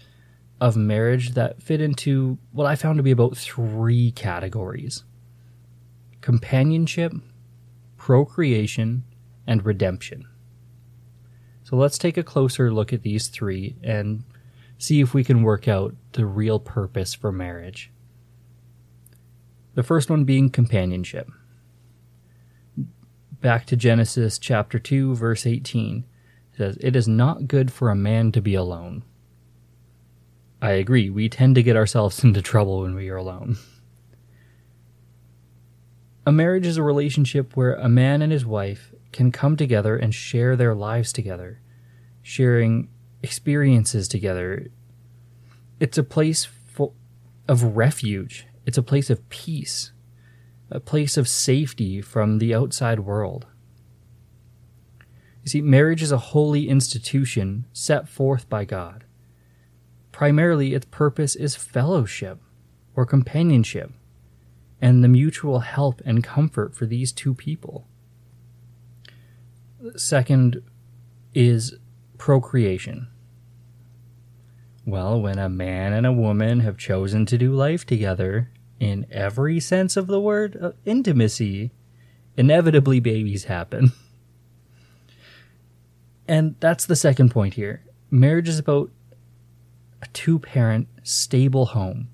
of 0.59 0.75
marriage 0.75 1.35
that 1.35 1.61
fit 1.63 1.79
into 1.79 2.37
what 2.51 2.65
I 2.67 2.75
found 2.75 2.97
to 2.97 3.03
be 3.03 3.11
about 3.11 3.37
three 3.37 4.11
categories 4.11 5.05
companionship, 6.21 7.13
procreation, 7.97 9.03
and 9.47 9.65
redemption. 9.65 10.27
So 11.63 11.75
let's 11.75 11.97
take 11.97 12.17
a 12.17 12.23
closer 12.23 12.73
look 12.73 12.91
at 12.91 13.03
these 13.03 13.27
three 13.27 13.75
and 13.83 14.23
see 14.77 15.01
if 15.01 15.13
we 15.13 15.23
can 15.23 15.43
work 15.43 15.67
out 15.67 15.95
the 16.13 16.25
real 16.25 16.59
purpose 16.59 17.13
for 17.13 17.31
marriage. 17.31 17.91
The 19.75 19.83
first 19.83 20.09
one 20.09 20.23
being 20.23 20.49
companionship. 20.49 21.29
Back 23.39 23.65
to 23.67 23.77
Genesis 23.77 24.39
chapter 24.39 24.79
2, 24.79 25.15
verse 25.15 25.45
18. 25.45 26.05
It 26.53 26.57
says, 26.57 26.77
It 26.81 26.95
is 26.95 27.07
not 27.07 27.47
good 27.47 27.71
for 27.71 27.89
a 27.89 27.95
man 27.95 28.31
to 28.33 28.41
be 28.41 28.55
alone. 28.55 29.03
I 30.61 30.71
agree, 30.71 31.09
we 31.09 31.29
tend 31.29 31.55
to 31.55 31.63
get 31.63 31.77
ourselves 31.77 32.23
into 32.23 32.41
trouble 32.41 32.81
when 32.81 32.95
we 32.95 33.09
are 33.09 33.17
alone. 33.17 33.57
A 36.29 36.31
marriage 36.31 36.67
is 36.67 36.77
a 36.77 36.83
relationship 36.83 37.57
where 37.57 37.73
a 37.73 37.89
man 37.89 38.21
and 38.21 38.31
his 38.31 38.45
wife 38.45 38.93
can 39.11 39.31
come 39.31 39.57
together 39.57 39.97
and 39.97 40.13
share 40.13 40.55
their 40.55 40.75
lives 40.75 41.11
together, 41.11 41.59
sharing 42.21 42.87
experiences 43.23 44.07
together. 44.07 44.67
It's 45.79 45.97
a 45.97 46.03
place 46.03 46.47
of 47.47 47.75
refuge, 47.75 48.45
it's 48.67 48.77
a 48.77 48.83
place 48.83 49.09
of 49.09 49.27
peace, 49.29 49.91
a 50.69 50.79
place 50.79 51.17
of 51.17 51.27
safety 51.27 51.99
from 51.99 52.37
the 52.37 52.53
outside 52.53 52.99
world. 52.99 53.47
You 55.43 55.49
see, 55.49 55.61
marriage 55.61 56.03
is 56.03 56.11
a 56.11 56.19
holy 56.19 56.69
institution 56.69 57.65
set 57.73 58.07
forth 58.07 58.47
by 58.47 58.65
God. 58.65 59.03
Primarily, 60.11 60.75
its 60.75 60.85
purpose 60.91 61.35
is 61.35 61.55
fellowship 61.55 62.39
or 62.95 63.07
companionship 63.07 63.93
and 64.81 65.03
the 65.03 65.07
mutual 65.07 65.59
help 65.59 66.01
and 66.05 66.23
comfort 66.23 66.75
for 66.75 66.85
these 66.85 67.11
two 67.11 67.33
people. 67.33 67.87
Second 69.95 70.61
is 71.33 71.75
procreation. 72.17 73.07
Well, 74.85 75.21
when 75.21 75.37
a 75.37 75.49
man 75.49 75.93
and 75.93 76.05
a 76.05 76.11
woman 76.11 76.61
have 76.61 76.77
chosen 76.77 77.25
to 77.27 77.37
do 77.37 77.53
life 77.53 77.85
together, 77.85 78.49
in 78.79 79.05
every 79.11 79.59
sense 79.59 79.97
of 79.97 80.07
the 80.07 80.19
word 80.19 80.55
of 80.55 80.75
intimacy, 80.85 81.71
inevitably 82.37 82.99
babies 82.99 83.45
happen. 83.45 83.91
and 86.27 86.55
that's 86.59 86.85
the 86.85 86.95
second 86.95 87.29
point 87.29 87.55
here. 87.55 87.83
Marriage 88.09 88.49
is 88.49 88.59
about 88.59 88.89
a 90.01 90.07
two 90.07 90.39
parent, 90.39 90.87
stable 91.03 91.67
home 91.67 92.07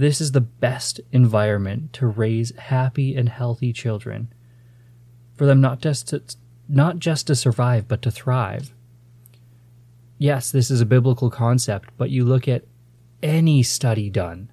this 0.00 0.18
is 0.18 0.32
the 0.32 0.40
best 0.40 0.98
environment 1.12 1.92
to 1.92 2.06
raise 2.06 2.56
happy 2.56 3.14
and 3.14 3.28
healthy 3.28 3.70
children. 3.70 4.32
For 5.36 5.44
them 5.44 5.60
not 5.60 5.82
just 5.82 6.08
to, 6.08 6.22
not 6.70 7.00
just 7.00 7.26
to 7.26 7.36
survive, 7.36 7.86
but 7.86 8.00
to 8.02 8.10
thrive. 8.10 8.72
Yes, 10.16 10.50
this 10.50 10.70
is 10.70 10.80
a 10.80 10.86
biblical 10.86 11.28
concept, 11.28 11.90
but 11.98 12.08
you 12.08 12.24
look 12.24 12.48
at 12.48 12.64
any 13.22 13.62
study 13.62 14.08
done 14.08 14.50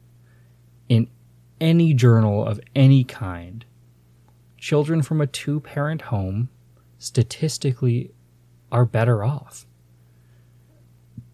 in 0.90 1.10
any 1.62 1.94
journal 1.94 2.46
of 2.46 2.60
any 2.76 3.06
kind, 3.06 3.64
children 4.58 5.02
from 5.02 5.22
a 5.22 5.28
two 5.28 5.62
parent 5.62 6.02
home 6.02 6.50
statistically 6.98 8.12
are 8.70 8.86
better 8.86 9.24
off. 9.24 9.66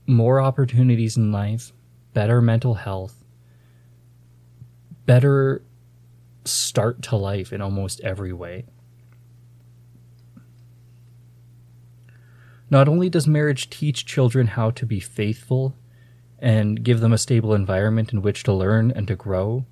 More 0.05 0.39
opportunities 0.39 1.17
in 1.17 1.31
life, 1.31 1.73
better 2.13 2.43
mental 2.43 2.75
health, 2.75 3.22
better 5.05 5.63
start 6.45 7.01
to 7.03 7.15
life 7.15 7.53
in 7.53 7.61
almost 7.61 8.01
every 8.01 8.33
way. 8.33 8.65
Not 12.69 12.87
only 12.87 13.09
does 13.09 13.27
marriage 13.27 13.69
teach 13.69 14.05
children 14.05 14.47
how 14.47 14.71
to 14.71 14.85
be 14.85 14.99
faithful 14.99 15.75
and 16.39 16.83
give 16.83 16.99
them 16.99 17.13
a 17.13 17.17
stable 17.17 17.53
environment 17.53 18.11
in 18.11 18.21
which 18.21 18.43
to 18.43 18.53
learn 18.53 18.91
and 18.91 19.07
to 19.07 19.15
grow, 19.15 19.65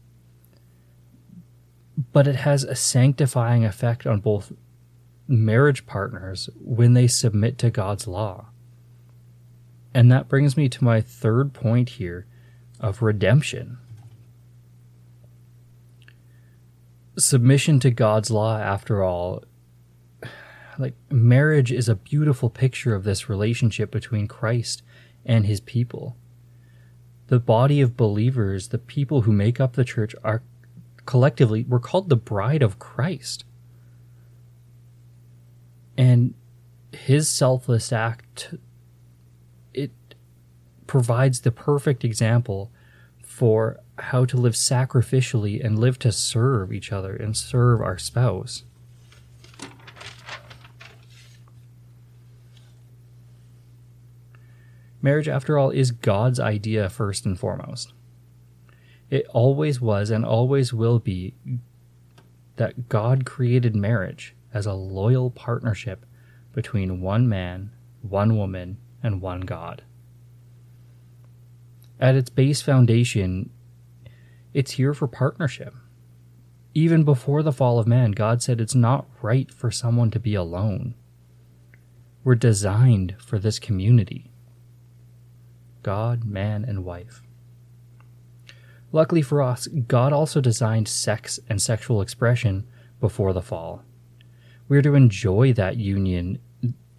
but 2.14 2.28
it 2.28 2.36
has 2.36 2.64
a 2.64 2.76
sanctifying 2.76 3.66
effect 3.66 4.06
on 4.06 4.20
both 4.20 4.52
marriage 5.28 5.86
partners 5.86 6.50
when 6.60 6.94
they 6.94 7.08
submit 7.08 7.58
to 7.58 7.70
God's 7.70 8.08
law. 8.08 8.48
And 9.94 10.12
that 10.12 10.28
brings 10.28 10.56
me 10.56 10.70
to 10.70 10.84
my 10.84 11.02
third 11.02 11.54
point 11.54 11.90
here 11.90 12.26
of 12.80 13.02
redemption. 13.02 13.78
Submission 17.18 17.80
to 17.82 17.91
God's 17.91 18.32
law, 18.32 18.58
after 18.58 19.03
all, 19.03 19.44
like 20.77 20.96
marriage 21.10 21.72
is 21.72 21.89
a 21.89 21.96
beautiful 21.96 22.50
picture 22.50 22.96
of 22.96 23.03
this 23.03 23.30
relationship 23.30 23.91
between 23.91 24.27
Christ 24.27 24.82
and 25.25 25.46
his 25.46 25.60
people. 25.60 26.15
The 27.27 27.39
body 27.39 27.82
of 27.82 27.98
believers, 27.98 28.70
the 28.70 28.77
people 28.77 29.22
who 29.22 29.32
make 29.32 29.60
up 29.60 29.74
the 29.74 29.86
church, 29.86 30.15
are 30.24 30.41
collectively, 31.06 31.65
we're 31.68 31.80
called 31.80 32.10
the 32.10 32.15
bride 32.15 32.62
of 32.62 32.80
Christ. 32.80 33.46
And 35.98 36.34
his 36.91 37.30
selfless 37.30 37.91
act, 37.91 38.56
it 39.74 39.91
provides 40.88 41.41
the 41.41 41.51
perfect 41.51 42.03
example 42.03 42.72
for 43.24 43.80
how 44.01 44.25
to 44.25 44.38
live 44.38 44.53
sacrificially 44.53 45.63
and 45.63 45.77
live 45.79 46.00
to 46.00 46.12
serve 46.12 46.74
each 46.74 46.91
other 46.91 47.15
and 47.15 47.36
serve 47.38 47.81
our 47.81 47.98
spouse. 47.98 48.63
Marriage, 55.01 55.27
after 55.27 55.58
all, 55.58 55.72
is 55.72 55.91
God's 55.91 56.39
idea 56.39 56.89
first 56.89 57.25
and 57.25 57.39
foremost. 57.39 57.93
It 59.10 59.25
always 59.29 59.81
was 59.81 60.10
and 60.10 60.24
always 60.24 60.74
will 60.74 61.00
be 61.00 61.34
that 62.58 62.88
God 62.88 63.25
created 63.25 63.75
marriage 63.75 64.36
as 64.53 64.65
a 64.65 64.74
loyal 64.74 65.31
partnership 65.31 66.05
between 66.53 67.01
one 67.01 67.27
man, 67.27 67.72
one 68.01 68.38
woman, 68.38 68.77
and 69.01 69.22
one 69.22 69.41
God. 69.41 69.84
At 72.00 72.15
its 72.15 72.29
base 72.29 72.62
foundation, 72.62 73.50
it's 74.53 74.72
here 74.72 74.93
for 74.93 75.08
partnership. 75.08 75.74
Even 76.74 77.03
before 77.03 77.43
the 77.43 77.51
fall 77.51 77.79
of 77.79 77.88
man, 77.88 78.12
God 78.12 78.41
said 78.41 78.62
it's 78.62 78.75
not 78.75 79.08
right 79.22 79.51
for 79.51 79.72
someone 79.72 80.12
to 80.12 80.20
be 80.20 80.36
alone. 80.36 80.96
We're 82.24 82.36
designed 82.36 83.15
for 83.20 83.39
this 83.39 83.60
community 83.60 84.31
God, 85.84 86.24
man, 86.24 86.63
and 86.63 86.86
wife. 86.86 87.24
Luckily 88.91 89.22
for 89.22 89.41
us, 89.41 89.67
God 89.67 90.13
also 90.13 90.41
designed 90.41 90.88
sex 90.88 91.39
and 91.50 91.62
sexual 91.62 92.01
expression 92.01 92.67
before 93.00 93.34
the 93.34 93.41
fall. 93.41 93.84
We're 94.67 94.81
to 94.84 94.96
enjoy 94.96 95.53
that 95.53 95.77
union, 95.77 96.39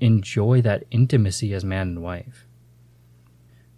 enjoy 0.01 0.63
that 0.63 0.85
intimacy 0.91 1.55
as 1.55 1.65
man 1.65 1.89
and 1.89 2.03
wife. 2.03 2.47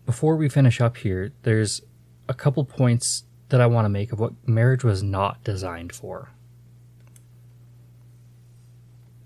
Before 0.06 0.36
we 0.36 0.48
finish 0.48 0.80
up 0.80 0.96
here, 0.96 1.32
there's 1.42 1.82
a 2.28 2.34
couple 2.34 2.64
points 2.64 3.24
that 3.48 3.60
I 3.60 3.66
want 3.66 3.84
to 3.84 3.90
make 3.90 4.12
of 4.12 4.20
what 4.20 4.32
marriage 4.46 4.84
was 4.84 5.02
not 5.02 5.42
designed 5.44 5.92
for. 5.92 6.30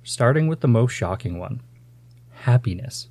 Starting 0.03 0.49
with 0.49 0.61
the 0.61 0.69
most 0.69 0.93
shocking 0.93 1.39
one 1.39 1.61
happiness. 2.43 3.09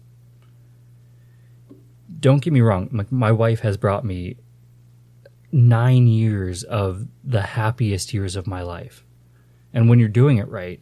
Don't 2.20 2.42
get 2.42 2.54
me 2.54 2.62
wrong, 2.62 3.06
my 3.12 3.32
wife 3.32 3.60
has 3.60 3.78
brought 3.78 4.06
me 4.06 4.38
nine 5.52 6.08
years 6.08 6.64
of 6.64 7.08
the 7.24 7.42
happiest 7.42 8.14
years 8.14 8.36
of 8.36 8.48
my 8.48 8.62
life. 8.62 9.06
And 9.74 9.90
when 9.90 10.00
you're 10.00 10.08
doing 10.08 10.38
it 10.38 10.48
right, 10.48 10.82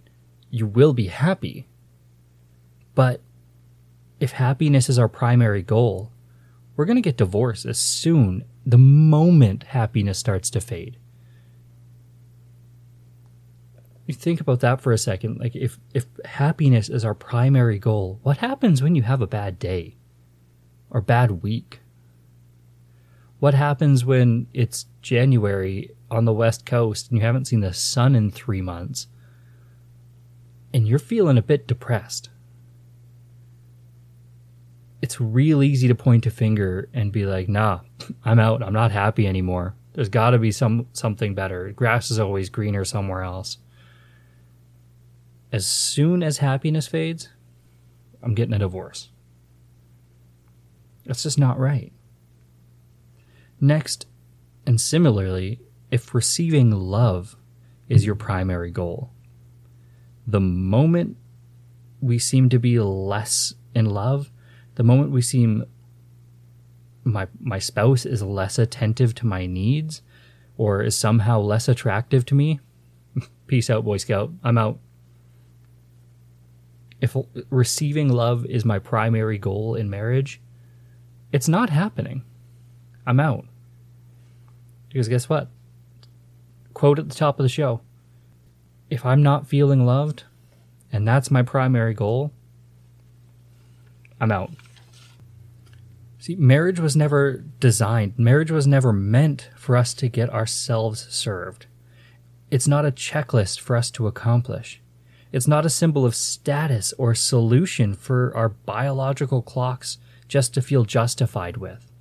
you 0.50 0.66
will 0.66 0.94
be 0.94 1.08
happy. 1.08 1.68
But 2.94 3.22
if 4.20 4.32
happiness 4.32 4.90
is 4.90 4.98
our 4.98 5.10
primary 5.10 5.62
goal, 5.62 6.12
we're 6.76 6.86
going 6.86 6.98
to 6.98 7.02
get 7.02 7.18
divorced 7.18 7.66
as 7.66 7.78
soon, 7.78 8.46
the 8.66 8.78
moment 8.78 9.64
happiness 9.64 10.18
starts 10.18 10.50
to 10.52 10.62
fade. 10.62 10.98
You 14.08 14.14
think 14.14 14.40
about 14.40 14.60
that 14.60 14.82
for 14.82 14.92
a 14.92 14.98
second. 14.98 15.40
Like 15.40 15.56
if, 15.56 15.80
if 15.94 16.06
happiness 16.26 16.90
is 16.90 17.06
our 17.06 17.16
primary 17.16 17.80
goal, 17.80 18.20
what 18.24 18.38
happens 18.38 18.82
when 18.82 18.96
you 18.96 19.04
have 19.04 19.22
a 19.22 19.28
bad 19.28 19.58
day 19.58 19.98
or 20.90 21.02
bad 21.02 21.44
week? 21.44 21.82
What 23.40 23.54
happens 23.54 24.06
when 24.06 24.48
it's 24.54 24.86
January 25.02 25.92
on 26.10 26.26
the 26.26 26.34
West 26.34 26.66
Coast 26.66 27.10
and 27.10 27.20
you 27.20 27.26
haven't 27.26 27.46
seen 27.46 27.62
the 27.62 27.74
sun 27.74 28.16
in 28.16 28.32
three 28.32 28.62
months 28.62 29.08
and 30.74 30.88
you're 30.88 31.00
feeling 31.00 31.38
a 31.38 31.44
bit 31.44 31.68
depressed? 31.68 32.30
It's 35.06 35.22
real 35.22 35.62
easy 35.62 35.88
to 35.88 35.94
point 35.94 36.26
a 36.26 36.32
finger 36.32 36.90
and 36.92 37.12
be 37.12 37.28
like, 37.28 37.48
nah, 37.48 37.82
I'm 38.24 38.40
out. 38.40 38.64
I'm 38.64 38.74
not 38.74 38.90
happy 38.90 39.28
anymore. 39.28 39.76
There's 39.94 40.10
got 40.10 40.32
to 40.32 40.40
be 40.40 40.52
some 40.52 40.88
something 40.94 41.36
better. 41.36 41.72
Grass 41.74 42.10
is 42.10 42.18
always 42.18 42.50
greener 42.50 42.84
somewhere 42.84 43.22
else. 43.22 43.60
As 45.52 45.68
soon 45.68 46.24
as 46.24 46.40
happiness 46.40 46.88
fades, 46.88 47.30
I'm 48.24 48.34
getting 48.34 48.56
a 48.56 48.58
divorce. 48.58 49.12
That's 51.06 51.22
just 51.22 51.38
not 51.38 51.60
right. 51.60 51.94
Next, 53.62 54.08
and 54.66 54.82
similarly, 54.82 55.62
if 55.92 56.16
receiving 56.16 56.72
love 56.72 57.36
is 57.88 58.08
your 58.08 58.16
primary 58.16 58.72
goal, 58.72 59.12
the 60.26 60.42
moment 60.42 61.18
we 62.02 62.18
seem 62.18 62.50
to 62.50 62.58
be 62.58 62.80
less 62.80 63.54
in 63.76 63.86
love, 63.86 64.32
the 64.76 64.84
moment 64.84 65.12
we 65.12 65.22
seem 65.22 65.66
my 67.04 67.28
my 67.40 67.60
spouse 67.60 68.06
is 68.06 68.22
less 68.22 68.58
attentive 68.58 69.14
to 69.16 69.26
my 69.26 69.46
needs 69.46 70.02
or 70.58 70.82
is 70.82 70.98
somehow 70.98 71.40
less 71.40 71.68
attractive 71.68 72.26
to 72.26 72.36
me, 72.36 72.60
peace 73.48 73.70
out 73.70 73.86
boy 73.86 73.98
scout, 73.98 74.32
I'm 74.44 74.58
out. 74.58 74.80
If 77.02 77.16
receiving 77.50 78.10
love 78.10 78.46
is 78.46 78.66
my 78.66 78.80
primary 78.80 79.38
goal 79.38 79.76
in 79.76 79.90
marriage, 79.90 80.42
it's 81.32 81.48
not 81.48 81.70
happening. 81.70 82.24
I'm 83.06 83.20
out. 83.20 83.46
Because 84.88 85.10
guess 85.10 85.30
what? 85.30 85.50
Quote 86.74 87.00
at 87.00 87.10
the 87.10 87.16
top 87.16 87.40
of 87.40 87.44
the 87.44 87.50
show 87.50 87.82
If 88.90 89.06
I'm 89.06 89.22
not 89.22 89.48
feeling 89.48 89.86
loved, 89.86 90.24
and 90.92 91.08
that's 91.08 91.30
my 91.30 91.42
primary 91.42 91.94
goal, 91.94 92.32
I'm 94.20 94.32
out. 94.32 94.52
See, 96.26 96.36
marriage 96.36 96.80
was 96.80 96.96
never 96.96 97.44
designed, 97.60 98.18
marriage 98.18 98.50
was 98.50 98.66
never 98.66 98.92
meant 98.92 99.52
for 99.56 99.78
us 99.78 99.94
to 99.94 100.10
get 100.10 100.32
ourselves 100.32 101.06
served. 101.14 101.68
It's 102.50 102.68
not 102.68 102.84
a 102.84 102.92
checklist 102.92 103.60
for 103.60 103.76
us 103.76 103.92
to 103.92 104.08
accomplish. 104.08 104.82
It's 105.32 105.48
not 105.48 105.68
a 105.68 105.70
symbol 105.70 106.04
of 106.04 106.16
status 106.16 106.96
or 106.98 107.14
solution 107.14 107.94
for 107.94 108.36
our 108.36 108.50
biological 108.50 109.44
clocks 109.44 110.00
just 110.28 110.56
to 110.56 110.64
feel 110.64 110.84
justified 110.84 111.58
with. 111.58 111.92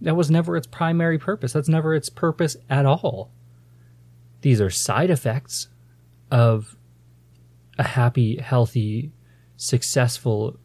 That 0.00 0.16
was 0.16 0.30
never 0.30 0.56
its 0.56 0.66
primary 0.66 1.18
purpose. 1.18 1.52
That's 1.52 1.68
never 1.68 1.94
its 1.94 2.08
purpose 2.08 2.56
at 2.70 2.86
all. 2.86 3.30
These 4.40 4.62
are 4.62 4.70
side 4.70 5.10
effects 5.10 5.68
of 6.30 6.74
a 7.76 7.82
happy, 7.82 8.38
healthy, 8.38 9.12
successful, 9.58 10.58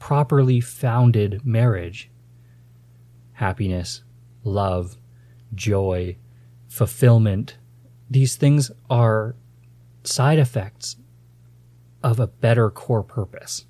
properly 0.00 0.60
founded 0.60 1.46
marriage. 1.46 2.10
Happiness, 3.34 4.02
love, 4.42 4.96
joy, 5.54 6.16
fulfillment. 6.68 7.58
These 8.10 8.34
things 8.34 8.72
are 8.88 9.36
side 10.02 10.40
effects 10.40 10.96
of 12.02 12.18
a 12.18 12.26
better 12.26 12.70
core 12.70 13.04
purpose. 13.04 13.66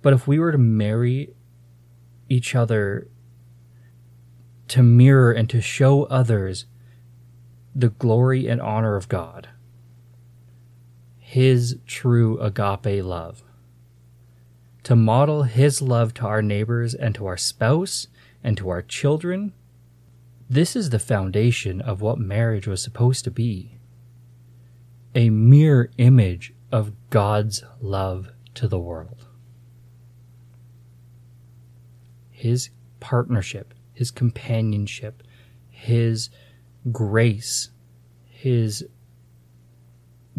But 0.00 0.12
if 0.12 0.26
we 0.26 0.38
were 0.38 0.52
to 0.52 0.58
marry 0.58 1.34
each 2.28 2.54
other 2.54 3.08
to 4.68 4.82
mirror 4.82 5.32
and 5.32 5.50
to 5.50 5.60
show 5.60 6.04
others 6.04 6.66
the 7.74 7.90
glory 7.90 8.46
and 8.48 8.60
honor 8.60 8.96
of 8.96 9.08
God, 9.08 9.48
His 11.32 11.78
true 11.86 12.38
agape 12.40 13.02
love, 13.02 13.42
to 14.82 14.94
model 14.94 15.44
His 15.44 15.80
love 15.80 16.12
to 16.14 16.26
our 16.26 16.42
neighbors 16.42 16.92
and 16.94 17.14
to 17.14 17.24
our 17.24 17.38
spouse 17.38 18.08
and 18.44 18.54
to 18.58 18.68
our 18.68 18.82
children, 18.82 19.54
this 20.50 20.76
is 20.76 20.90
the 20.90 20.98
foundation 20.98 21.80
of 21.80 22.02
what 22.02 22.18
marriage 22.18 22.66
was 22.66 22.82
supposed 22.82 23.24
to 23.24 23.30
be 23.30 23.78
a 25.14 25.30
mere 25.30 25.90
image 25.96 26.52
of 26.70 26.92
God's 27.08 27.64
love 27.80 28.28
to 28.52 28.68
the 28.68 28.78
world. 28.78 29.26
His 32.30 32.68
partnership, 33.00 33.72
His 33.94 34.10
companionship, 34.10 35.22
His 35.70 36.28
grace, 36.92 37.70
His 38.26 38.86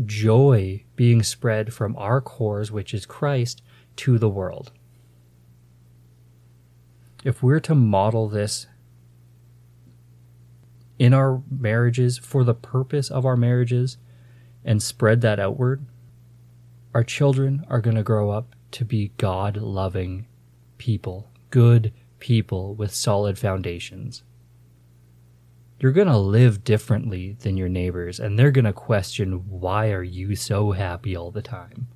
joy 0.06 0.84
being 0.96 1.24
spread 1.24 1.74
from 1.74 1.96
our 1.98 2.22
cores, 2.22 2.72
which 2.72 2.94
is 2.94 3.06
Christ, 3.06 3.62
to 3.98 4.18
the 4.18 4.30
world. 4.30 4.72
If 7.24 7.42
we're 7.42 7.60
to 7.62 7.76
model 7.76 8.28
this 8.28 8.68
in 11.00 11.14
our 11.14 11.42
marriages 11.50 12.18
for 12.18 12.44
the 12.44 12.54
purpose 12.54 13.10
of 13.10 13.26
our 13.26 13.38
marriages 13.38 13.98
and 14.66 14.82
spread 14.82 15.22
that 15.22 15.40
outward, 15.40 15.86
our 16.94 17.04
children 17.04 17.66
are 17.70 17.82
going 17.82 17.96
to 17.96 18.04
grow 18.04 18.30
up 18.30 18.56
to 18.72 18.86
be 18.86 19.12
God 19.18 19.58
loving 19.58 20.28
people, 20.78 21.30
good 21.50 21.94
people 22.20 22.76
with 22.76 22.94
solid 22.94 23.38
foundations. 23.38 24.24
You're 25.84 25.92
going 25.92 26.08
to 26.08 26.18
live 26.18 26.64
differently 26.64 27.36
than 27.42 27.58
your 27.58 27.68
neighbors, 27.68 28.18
and 28.18 28.40
they're 28.40 28.52
going 28.52 28.64
to 28.64 28.72
question 28.72 29.50
why 29.50 29.92
are 29.92 30.02
you 30.02 30.34
so 30.34 30.72
happy 30.72 31.14
all 31.14 31.30
the 31.30 31.42
time? 31.42 31.90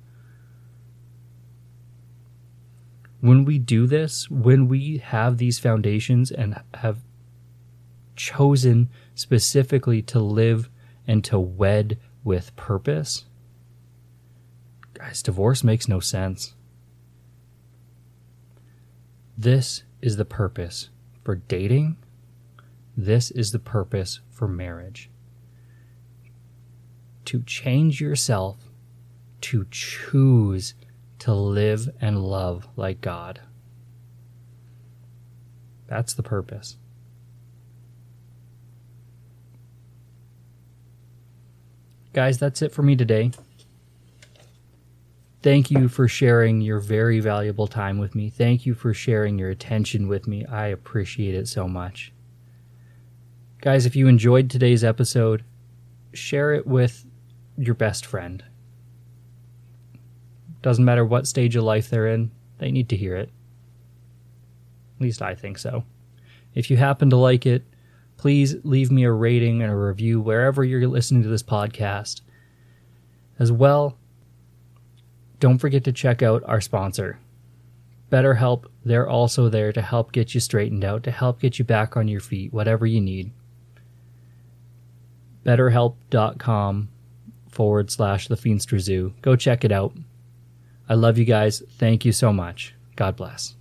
When 3.22 3.46
we 3.46 3.58
do 3.58 3.86
this, 3.86 4.28
when 4.28 4.68
we 4.68 4.98
have 4.98 5.38
these 5.38 5.58
foundations 5.58 6.30
and 6.30 6.60
have 6.74 6.98
chosen 8.14 8.90
specifically 9.14 10.02
to 10.02 10.20
live 10.20 10.68
and 11.06 11.24
to 11.24 11.38
wed 11.38 11.98
with 12.22 12.54
purpose, 12.56 13.24
guys, 14.92 15.22
divorce 15.22 15.64
makes 15.64 15.88
no 15.88 15.98
sense. 15.98 16.52
This 19.38 19.84
is 20.02 20.18
the 20.18 20.26
purpose 20.26 20.90
for 21.24 21.36
dating. 21.36 21.96
This 23.00 23.30
is 23.30 23.52
the 23.52 23.60
purpose 23.60 24.18
for 24.28 24.48
marriage. 24.48 25.08
To 27.26 27.44
change 27.44 28.00
yourself, 28.00 28.72
to 29.42 29.68
choose 29.70 30.74
to 31.20 31.32
live 31.32 31.88
and 32.00 32.24
love 32.24 32.66
like 32.74 33.00
God. 33.00 33.40
That's 35.86 36.12
the 36.12 36.24
purpose. 36.24 36.76
Guys, 42.12 42.38
that's 42.38 42.62
it 42.62 42.72
for 42.72 42.82
me 42.82 42.96
today. 42.96 43.30
Thank 45.40 45.70
you 45.70 45.86
for 45.86 46.08
sharing 46.08 46.62
your 46.62 46.80
very 46.80 47.20
valuable 47.20 47.68
time 47.68 47.98
with 47.98 48.16
me. 48.16 48.28
Thank 48.28 48.66
you 48.66 48.74
for 48.74 48.92
sharing 48.92 49.38
your 49.38 49.50
attention 49.50 50.08
with 50.08 50.26
me. 50.26 50.44
I 50.46 50.66
appreciate 50.66 51.36
it 51.36 51.46
so 51.46 51.68
much. 51.68 52.12
Guys, 53.68 53.84
if 53.84 53.94
you 53.94 54.08
enjoyed 54.08 54.48
today's 54.48 54.82
episode, 54.82 55.44
share 56.14 56.54
it 56.54 56.66
with 56.66 57.04
your 57.58 57.74
best 57.74 58.06
friend. 58.06 58.42
Doesn't 60.62 60.86
matter 60.86 61.04
what 61.04 61.26
stage 61.26 61.54
of 61.54 61.64
life 61.64 61.90
they're 61.90 62.06
in, 62.06 62.30
they 62.56 62.70
need 62.70 62.88
to 62.88 62.96
hear 62.96 63.14
it. 63.14 63.28
At 64.96 65.02
least 65.02 65.20
I 65.20 65.34
think 65.34 65.58
so. 65.58 65.84
If 66.54 66.70
you 66.70 66.78
happen 66.78 67.10
to 67.10 67.18
like 67.18 67.44
it, 67.44 67.62
please 68.16 68.56
leave 68.64 68.90
me 68.90 69.04
a 69.04 69.12
rating 69.12 69.60
and 69.60 69.70
a 69.70 69.76
review 69.76 70.18
wherever 70.18 70.64
you're 70.64 70.88
listening 70.88 71.22
to 71.24 71.28
this 71.28 71.42
podcast. 71.42 72.22
As 73.38 73.52
well, 73.52 73.98
don't 75.40 75.58
forget 75.58 75.84
to 75.84 75.92
check 75.92 76.22
out 76.22 76.42
our 76.46 76.62
sponsor, 76.62 77.18
BetterHelp. 78.10 78.64
They're 78.82 79.10
also 79.10 79.50
there 79.50 79.74
to 79.74 79.82
help 79.82 80.12
get 80.12 80.32
you 80.32 80.40
straightened 80.40 80.86
out, 80.86 81.02
to 81.02 81.10
help 81.10 81.42
get 81.42 81.58
you 81.58 81.66
back 81.66 81.98
on 81.98 82.08
your 82.08 82.20
feet, 82.20 82.50
whatever 82.50 82.86
you 82.86 83.02
need. 83.02 83.30
BetterHelp.com 85.48 86.90
forward 87.50 87.90
slash 87.90 88.28
the 88.28 88.36
Zoo. 88.78 89.14
Go 89.22 89.34
check 89.34 89.64
it 89.64 89.72
out. 89.72 89.94
I 90.90 90.94
love 90.94 91.16
you 91.16 91.24
guys. 91.24 91.62
Thank 91.78 92.04
you 92.04 92.12
so 92.12 92.34
much. 92.34 92.74
God 92.96 93.16
bless. 93.16 93.54